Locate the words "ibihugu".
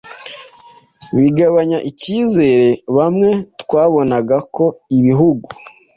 4.97-5.47